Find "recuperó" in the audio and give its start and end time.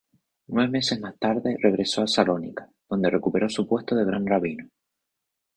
3.11-3.47